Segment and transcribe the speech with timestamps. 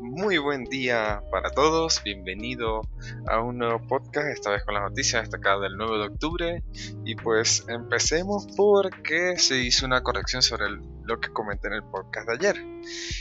[0.00, 2.82] Muy buen día para todos, bienvenido
[3.28, 6.62] a un nuevo podcast, esta vez con las noticias destacadas del 9 de octubre.
[7.04, 10.64] Y pues empecemos porque se hizo una corrección sobre
[11.04, 12.56] lo que comenté en el podcast de ayer.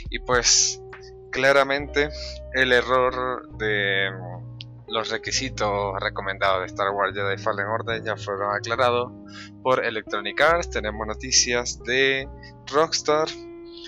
[0.10, 0.82] Y pues
[1.32, 2.10] claramente
[2.54, 4.10] el error de
[4.88, 9.12] los requisitos recomendados de Star Wars Jedi Fallen Order ya fueron aclarados
[9.64, 10.70] por Electronic Arts.
[10.70, 12.28] Tenemos noticias de
[12.72, 13.30] Rockstar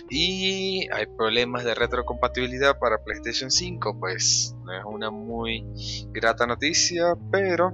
[0.10, 5.66] y hay problemas de retrocompatibilidad para PlayStation 5, pues no es una muy
[6.12, 7.72] grata noticia, pero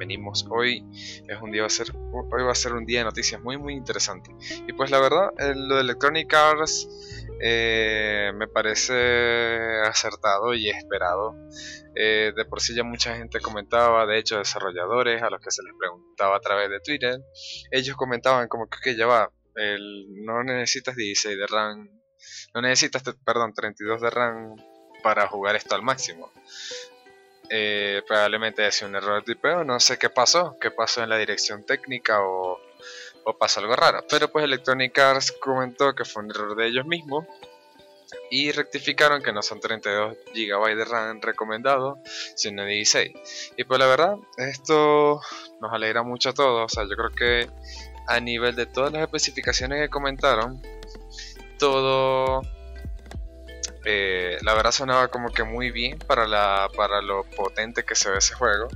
[0.00, 0.82] venimos hoy
[1.28, 3.58] es un día va a ser hoy va a ser un día de noticias muy
[3.58, 4.30] muy interesante.
[4.66, 6.88] Y pues la verdad lo de Electronic Arts
[7.40, 11.36] eh, me parece acertado y esperado.
[11.94, 15.62] Eh, de por sí ya mucha gente comentaba de hecho desarrolladores a los que se
[15.62, 17.18] les preguntaba a través de Twitter
[17.72, 21.90] ellos comentaban como que, que ya va no necesitas 16 de RAM,
[22.54, 24.56] no necesitas, perdón, 32 de RAM
[25.02, 26.30] para jugar esto al máximo.
[27.48, 31.18] Eh, probablemente es un error de tipeo, no sé qué pasó, qué pasó en la
[31.18, 32.60] dirección técnica o,
[33.24, 34.04] o pasó algo raro.
[34.08, 37.26] Pero pues Electronic Arts comentó que fue un error de ellos mismos
[38.30, 41.98] y rectificaron que no son 32 GB de RAM recomendado,
[42.36, 43.52] sino 16.
[43.56, 45.20] Y pues la verdad, esto
[45.60, 46.72] nos alegra mucho a todos.
[46.72, 47.50] O sea, yo creo que
[48.06, 50.60] a nivel de todas las especificaciones que comentaron,
[51.58, 52.42] todo
[53.84, 58.10] eh, la verdad sonaba como que muy bien para, la, para lo potente que se
[58.10, 58.68] ve ese juego.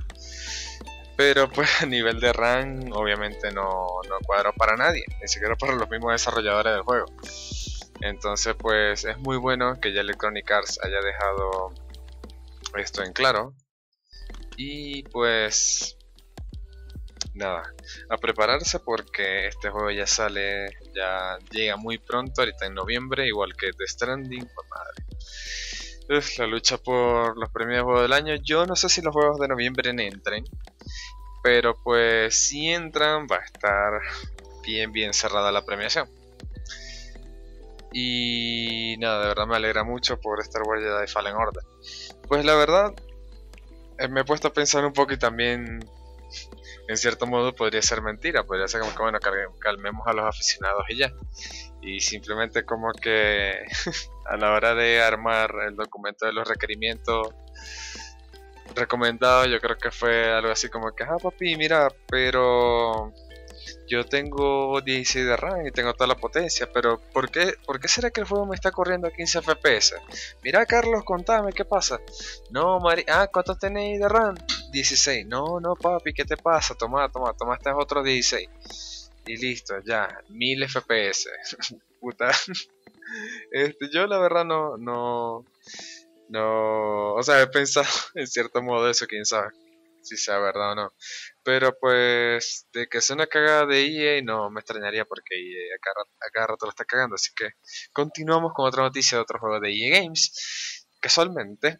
[1.15, 5.75] Pero pues a nivel de RAM obviamente no, no cuadró para nadie, ni siquiera para
[5.75, 7.05] los mismos desarrolladores del juego.
[8.01, 11.73] Entonces pues es muy bueno que ya Electronic Arts haya dejado
[12.77, 13.53] esto en claro.
[14.57, 15.97] Y pues
[17.35, 17.73] nada,
[18.09, 23.55] a prepararse porque este juego ya sale, ya llega muy pronto, ahorita en noviembre, igual
[23.55, 26.27] que The Stranding, pues madre.
[26.37, 28.35] la lucha por los premios de juego del año.
[28.35, 30.45] Yo no sé si los juegos de noviembre entren,
[31.43, 34.01] pero pues si entran va a estar
[34.63, 36.09] bien, bien cerrada la premiación.
[37.93, 41.63] Y nada, de verdad me alegra mucho por Star Wars Jedi Fallen Order.
[42.27, 42.93] Pues la verdad,
[43.99, 45.79] eh, me he puesto a pensar un poco y también
[46.87, 49.19] en cierto modo podría ser mentira, podría ser como que bueno,
[49.59, 51.11] calmemos a los aficionados y ya.
[51.81, 53.53] Y simplemente como que
[54.25, 57.29] a la hora de armar el documento de los requerimientos
[58.75, 63.13] recomendados, yo creo que fue algo así como que, ah papi, mira, pero
[63.87, 67.87] yo tengo 16 de RAM y tengo toda la potencia, pero ¿por qué, ¿por qué
[67.87, 69.95] será que el juego me está corriendo a 15 FPS?
[70.43, 71.99] Mira Carlos, contame, ¿qué pasa?
[72.49, 74.35] No, Mari, ah, ¿cuántos tenéis de RAM?
[74.75, 75.25] 16.
[75.25, 76.75] No, no, papi, ¿qué te pasa?
[76.75, 79.11] Toma, toma, toma, este otro 16.
[79.27, 81.29] Y listo, ya, 1000 FPS.
[81.99, 82.31] Puta.
[83.51, 85.45] Este, yo la verdad no, no,
[86.27, 87.85] no, o sea, he pensado
[88.15, 89.49] en cierto modo eso, quién sabe
[90.01, 90.93] si sea verdad o no.
[91.43, 96.29] Pero pues, de que sea una cagada de EA, no me extrañaría porque EA a
[96.31, 97.13] cada, rato lo está cagando.
[97.15, 97.51] Así que
[97.93, 100.87] continuamos con otra noticia de otro juego de EA Games.
[100.99, 101.77] Casualmente,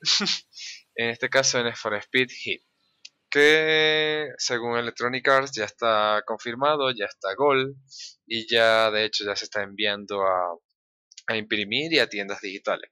[0.95, 2.61] en este caso en For Speed Hit
[3.29, 7.75] que según Electronic Arts ya está confirmado, ya está Gol
[8.25, 10.57] y ya de hecho ya se está enviando a,
[11.35, 12.91] imprimir y a tiendas digitales.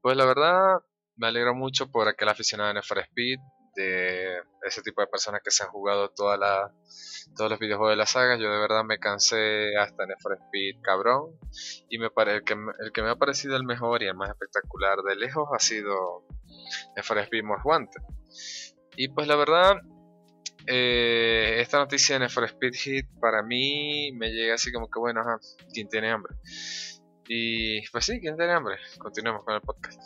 [0.00, 0.78] Pues la verdad
[1.16, 3.38] me alegro mucho por aquel aficionado de For Speed,
[3.74, 8.36] de ese tipo de personas que se han jugado todos los videojuegos de la saga.
[8.36, 11.38] Yo de verdad me cansé hasta en For Speed cabrón
[11.88, 14.30] y me pare, el, que, el que me ha parecido el mejor y el más
[14.30, 16.26] espectacular de lejos ha sido
[17.02, 17.96] For Speed Most.
[18.96, 19.76] Y pues la verdad,
[20.66, 25.20] eh, esta noticia de For Speed Hit para mí me llega así como que bueno,
[25.20, 25.38] ajá,
[25.72, 26.34] ¿quién tiene hambre?
[27.32, 28.76] Y pues sí, ¿quién tiene hambre?
[28.98, 30.00] Continuemos con el podcast.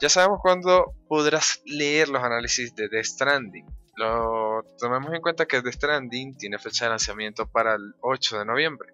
[0.00, 3.66] Ya sabemos cuándo podrás leer los análisis de The Stranding.
[3.96, 8.44] Lo, tomemos en cuenta que The Stranding tiene fecha de lanzamiento para el 8 de
[8.44, 8.92] noviembre.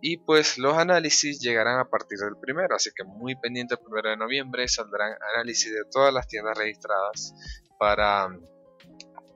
[0.00, 4.10] Y pues los análisis llegarán a partir del primero, así que muy pendiente el primero
[4.10, 7.34] de noviembre saldrán análisis de todas las tiendas registradas
[7.80, 8.28] para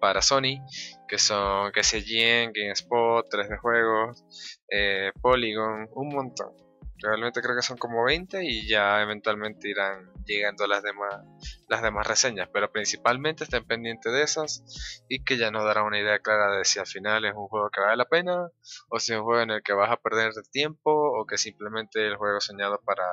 [0.03, 0.59] para Sony,
[1.07, 4.25] que son que se GameSpot, 3D Juegos,
[4.69, 6.57] eh, Polygon, un montón.
[6.99, 11.25] Realmente creo que son como 20 y ya eventualmente irán llegando las demás,
[11.69, 16.01] las demás reseñas, pero principalmente estén pendientes de esas y que ya nos dará una
[16.01, 18.49] idea clara de si al final es un juego que vale la pena
[18.89, 22.05] o si es un juego en el que vas a perder tiempo o que simplemente
[22.05, 23.05] el juego soñado para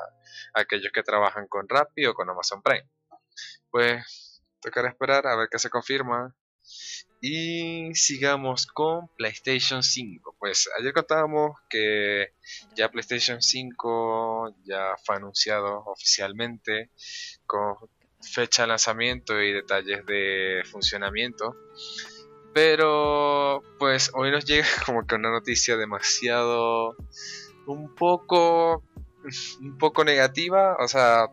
[0.55, 2.89] aquellos que trabajan con Rappi o con Amazon Prime.
[3.69, 6.33] Pues tocará esperar a ver qué se confirma
[7.21, 10.35] Y sigamos con PlayStation 5.
[10.39, 12.33] Pues ayer contábamos que
[12.75, 16.91] ya PlayStation 5 ya fue anunciado oficialmente
[17.45, 17.75] con
[18.21, 21.55] fecha de lanzamiento y detalles de funcionamiento.
[22.53, 26.95] Pero pues hoy nos llega como que una noticia demasiado
[27.65, 28.83] un poco
[29.59, 31.27] un poco negativa, o sea,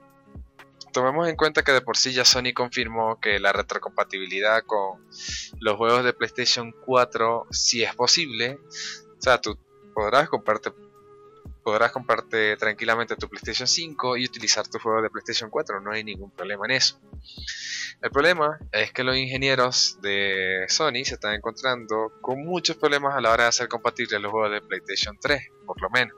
[0.97, 5.07] tomemos en cuenta que de por sí ya Sony confirmó que la retrocompatibilidad con
[5.61, 8.59] los juegos de PlayStation 4 sí es posible.
[9.19, 9.59] O sea, tú
[9.95, 10.73] podrás comprarte
[11.63, 16.03] podrás comprarte tranquilamente tu PlayStation 5 y utilizar tu juego de PlayStation 4, no hay
[16.03, 16.99] ningún problema en eso.
[18.01, 23.21] El problema es que los ingenieros de Sony se están encontrando con muchos problemas a
[23.21, 26.17] la hora de hacer compatibles los juegos de PlayStation 3, por lo menos.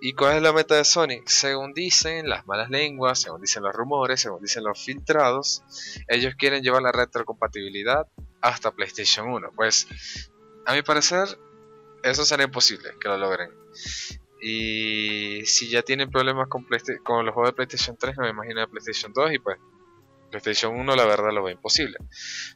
[0.00, 1.22] ¿Y cuál es la meta de Sony?
[1.26, 5.62] Según dicen las malas lenguas, según dicen los rumores, según dicen los filtrados,
[6.08, 8.06] ellos quieren llevar la retrocompatibilidad
[8.40, 9.50] hasta PlayStation 1.
[9.54, 9.86] Pues,
[10.64, 11.28] a mi parecer,
[12.02, 13.50] eso será imposible que lo logren.
[14.40, 16.66] Y si ya tienen problemas con,
[17.04, 19.58] con los juegos de PlayStation 3, no me imagino de PlayStation 2 y pues
[20.30, 21.98] PlayStation 1 la verdad lo ve imposible.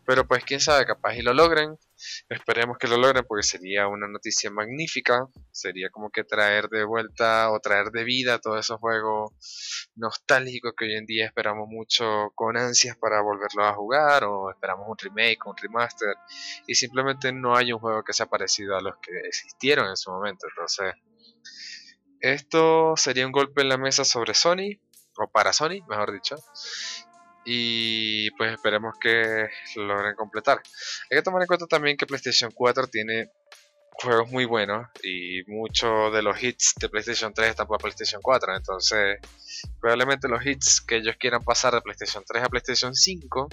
[0.06, 1.76] Pero pues quién sabe, capaz y lo logren.
[2.28, 5.26] Esperemos que lo logren porque sería una noticia magnífica.
[5.50, 9.32] Sería como que traer de vuelta o traer de vida todos esos juegos
[9.96, 14.86] nostálgicos que hoy en día esperamos mucho con ansias para volverlos a jugar o esperamos
[14.88, 16.14] un remake, un remaster
[16.66, 20.10] y simplemente no hay un juego que sea parecido a los que existieron en su
[20.10, 20.46] momento.
[20.48, 20.94] Entonces,
[22.20, 24.80] esto sería un golpe en la mesa sobre Sony
[25.16, 26.36] o para Sony, mejor dicho,
[27.44, 30.60] y pues esperemos que lo logren completar.
[31.10, 33.30] Hay que tomar en cuenta también que PlayStation 4 tiene
[34.02, 38.56] juegos muy buenos y muchos de los hits de PlayStation 3 están para PlayStation 4,
[38.56, 39.18] entonces
[39.80, 43.48] probablemente los hits que ellos quieran pasar de PlayStation 3 a PlayStation 5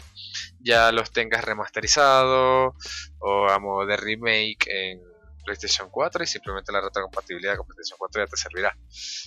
[0.60, 2.74] ya los tengas remasterizados
[3.20, 5.02] o a modo de remake en
[5.44, 8.78] PlayStation 4 y simplemente la retrocompatibilidad con PlayStation 4 ya te servirá.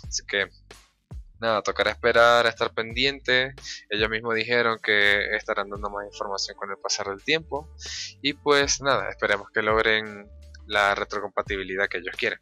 [0.08, 0.48] Así que
[1.40, 3.54] nada, tocará esperar estar pendiente.
[3.88, 7.74] Ellos mismos dijeron que estarán dando más información con el pasar del tiempo.
[8.22, 10.28] Y pues nada, esperemos que logren
[10.66, 12.40] la retrocompatibilidad que ellos quieren.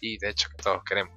[0.00, 1.14] Y de hecho que todos queremos.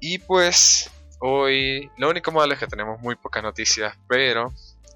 [0.00, 0.90] Y pues
[1.20, 4.52] hoy lo único malo es que tenemos muy pocas noticias, pero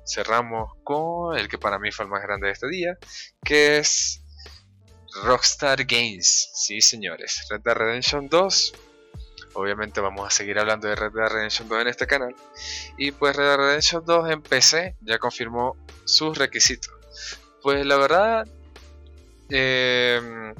[0.06, 2.98] cerramos con el que para mí fue el más grande de este día,
[3.44, 4.22] que es
[5.24, 6.50] Rockstar Games.
[6.54, 8.74] Sí, señores, Red Dead Redemption 2
[9.54, 12.34] Obviamente vamos a seguir hablando de Red Dead Redemption 2 en este canal.
[12.96, 16.92] Y pues Red Dead Redemption 2 en PC ya confirmó sus requisitos.
[17.62, 18.48] Pues la verdad,
[19.48, 20.54] em,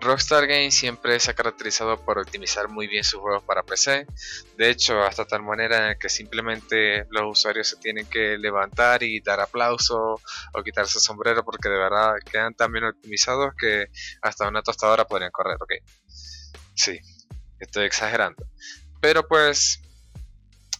[0.00, 4.06] Rockstar Games siempre se ha caracterizado por optimizar muy bien sus juegos para PC.
[4.56, 9.40] De hecho, hasta tal manera que simplemente los usuarios se tienen que levantar y dar
[9.40, 10.20] aplauso
[10.54, 13.88] o quitarse el sombrero porque de verdad quedan tan bien optimizados que
[14.22, 15.72] hasta una tostadora podrían correr, ¿ok?
[16.74, 16.98] Sí,
[17.60, 18.46] estoy exagerando.
[19.00, 19.80] Pero pues,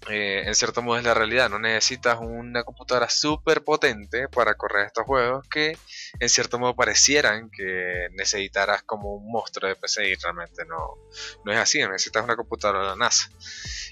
[0.09, 4.87] eh, en cierto modo es la realidad, no necesitas una computadora súper potente para correr
[4.87, 5.77] estos juegos que
[6.19, 10.97] en cierto modo parecieran que necesitarás como un monstruo de PC y realmente no,
[11.45, 13.31] no es así, necesitas una computadora de la NASA.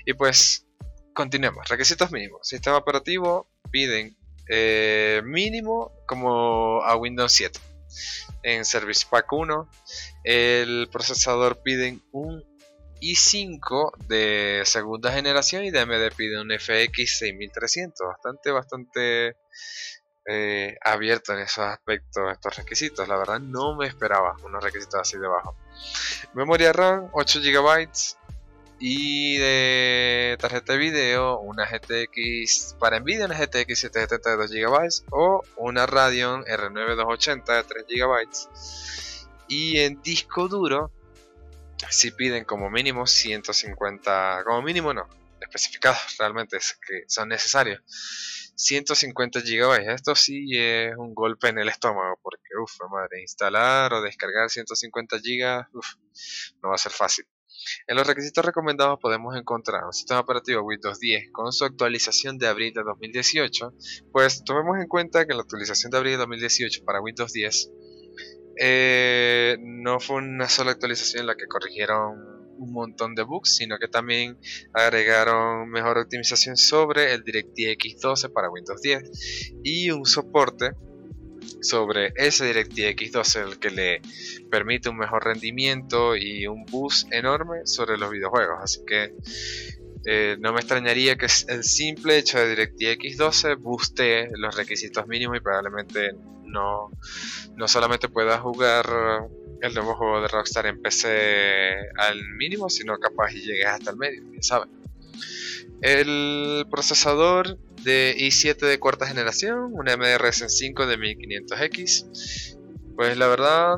[0.05, 0.67] Y pues,
[1.15, 2.47] continuemos, requisitos mínimos.
[2.49, 4.17] Sistema operativo piden
[4.49, 7.61] eh, mínimo como a Windows 7
[8.45, 9.69] en Service Pack 1.
[10.25, 12.43] El procesador piden un
[13.01, 19.37] i5 de segunda generación y AMD pide un FX 6300, bastante, bastante
[20.27, 23.09] eh, abierto en esos aspectos, estos requisitos.
[23.09, 25.57] La verdad no me esperaba unos requisitos así de bajo.
[26.35, 27.89] Memoria RAM 8 GB
[28.81, 35.05] y de tarjeta de video una GTX para Nvidia una GTX 770 de 2 GB
[35.11, 38.29] o una Radeon R9 280 de 3 GB
[39.49, 40.93] y en disco duro
[41.91, 45.09] si piden como mínimo 150, como mínimo no,
[45.41, 47.81] especificados realmente es que son necesarios.
[48.57, 54.03] 150 GB, esto sí es un golpe en el estómago, porque uff, madre, instalar o
[54.03, 55.67] descargar 150 GB,
[56.63, 57.25] no va a ser fácil.
[57.87, 62.49] En los requisitos recomendados podemos encontrar un sistema operativo Windows 10 con su actualización de
[62.49, 63.75] abril de 2018.
[64.13, 67.71] Pues tomemos en cuenta que la actualización de abril de 2018 para Windows 10
[68.59, 73.79] eh, no fue una sola actualización en la que corrigieron un montón de bugs, sino
[73.79, 74.37] que también
[74.73, 80.73] agregaron mejor optimización sobre el DirectX 12 para Windows 10 y un soporte
[81.61, 84.03] sobre ese DirectX 12 el que le
[84.51, 88.59] permite un mejor rendimiento y un boost enorme sobre los videojuegos.
[88.61, 89.15] Así que
[90.11, 95.37] Eh, no me extrañaría que el simple hecho de DirectX 12 buste los requisitos mínimos
[95.37, 96.13] y probablemente
[96.49, 96.91] no,
[97.57, 98.87] no solamente pueda jugar
[99.61, 103.97] el nuevo juego de Rockstar en PC al mínimo, sino capaz y llegue hasta el
[103.97, 104.67] medio, quién sabe.
[105.81, 112.57] El procesador de i7 de cuarta generación, un AMD Ryzen 5 de 1500X.
[112.97, 113.77] Pues la verdad,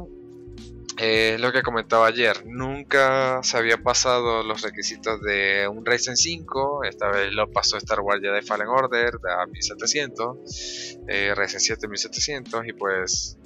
[1.01, 6.85] eh, lo que comentaba ayer, nunca se había pasado los requisitos de un Ryzen 5,
[6.85, 12.67] esta vez lo pasó Star Wars Jedi Fallen Order de 1700, eh, Ryzen 7 1700
[12.67, 13.39] y pues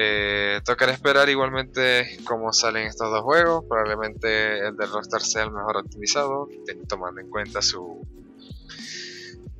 [0.00, 3.64] eh, tocará esperar igualmente cómo salen estos dos juegos.
[3.68, 6.48] Probablemente el de Rockstar sea el mejor optimizado,
[6.86, 8.06] tomando en cuenta su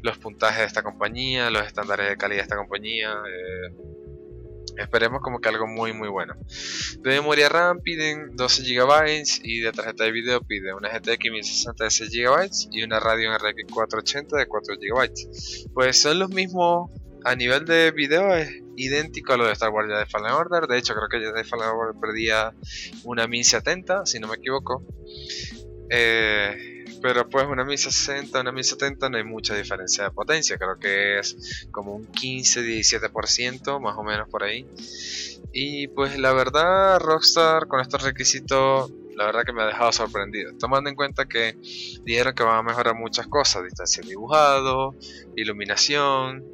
[0.00, 3.10] los puntajes de esta compañía, los estándares de calidad de esta compañía.
[3.10, 3.97] Eh,
[4.78, 6.34] esperemos como que algo muy muy bueno.
[7.00, 11.84] De memoria RAM piden 12 GB y de tarjeta de video piden una GTX 1060
[11.84, 15.72] de 6 GB y una Radeon RX 480 de 4 GB.
[15.74, 16.90] Pues son los mismos
[17.24, 20.66] a nivel de video es idéntico a lo de Star Wars de Fallen Order.
[20.66, 22.54] De hecho, creo que Jedi Fallen Order perdía
[23.04, 24.84] una 1070, si no me equivoco.
[25.90, 30.58] Eh, pero pues una 1060, una 1070 no hay mucha diferencia de potencia.
[30.58, 34.66] Creo que es como un 15-17%, más o menos por ahí.
[35.52, 40.52] Y pues la verdad, Rockstar con estos requisitos la verdad que me ha dejado sorprendido.
[40.58, 41.56] Tomando en cuenta que
[42.04, 44.94] dijeron que van a mejorar muchas cosas, distancia dibujado,
[45.34, 46.44] iluminación,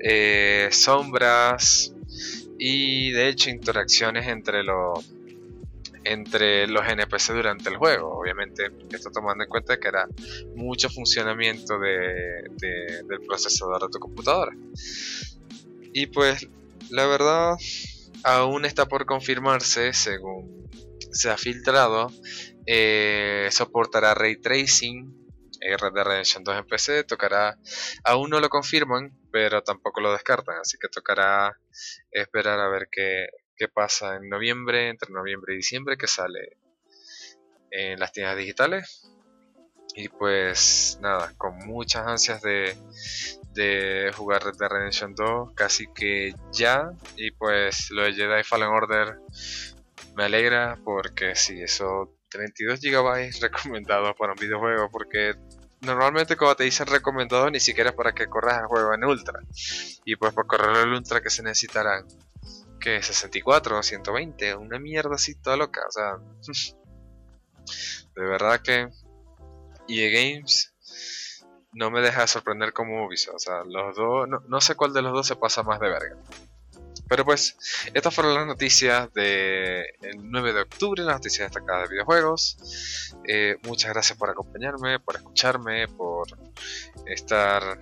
[0.00, 1.94] eh, sombras
[2.58, 5.10] y de hecho interacciones entre los
[6.04, 8.18] entre los NPC durante el juego.
[8.18, 10.08] Obviamente, esto tomando en cuenta que era
[10.56, 14.52] mucho funcionamiento de, del procesador de tu computadora.
[15.92, 16.46] Y pues,
[16.90, 17.56] la verdad,
[18.24, 20.68] aún está por confirmarse, según
[21.12, 22.12] se ha filtrado,
[22.66, 25.20] eh, soportará ray tracing
[25.60, 27.58] Red Dead Redemption 2 en PC, tocará,
[28.04, 31.58] aún no lo confirman, pero tampoco lo descartan, así que tocará
[32.10, 33.26] esperar a ver qué,
[33.68, 36.56] pasa en noviembre, entre noviembre y diciembre, que sale
[37.70, 39.10] en las tiendas digitales.
[39.94, 42.76] Y pues nada, con muchas ansias de,
[43.52, 46.92] de jugar Red Dead Redemption 2, casi que ya.
[47.16, 49.18] Y pues lo de Jedi Fallen Order
[50.14, 55.34] me alegra porque si eso 32 GB recomendados para un videojuego porque
[55.80, 59.40] normalmente cuando te dicen recomendado ni siquiera es para que corras el juego en ultra
[60.04, 62.06] y pues por correr el ultra que se necesitarán
[62.80, 66.16] que 64 o 120 una mierda así toda loca o sea
[68.16, 68.88] de verdad que
[69.88, 70.74] EA Games
[71.72, 74.92] no me deja de sorprender como Ubisoft o sea los dos no, no sé cuál
[74.92, 76.16] de los dos se pasa más de verga
[77.10, 77.56] pero pues,
[77.92, 79.84] estas fueron las noticias del
[80.16, 83.10] 9 de octubre, las noticias destacadas de videojuegos.
[83.26, 86.28] Eh, muchas gracias por acompañarme, por escucharme, por
[87.06, 87.80] estar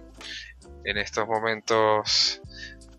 [0.84, 2.40] en estos momentos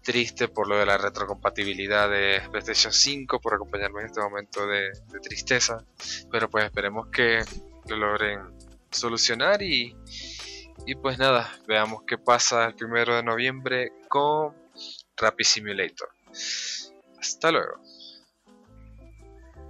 [0.10, 4.90] triste por lo de la retrocompatibilidad de PlayStation 5, por acompañarme en este momento de,
[5.22, 5.86] tristeza.
[6.32, 7.44] Pero pues esperemos que
[7.86, 8.40] lo logren
[8.90, 9.96] solucionar y,
[10.88, 14.56] y pues nada, veamos qué pasa el primero de noviembre con
[15.16, 16.10] Rapid Simulator.
[17.20, 17.80] Hasta luego.